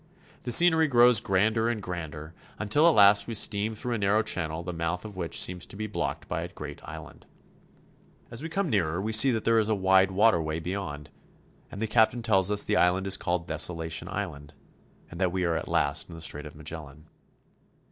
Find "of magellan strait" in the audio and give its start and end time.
16.47-17.05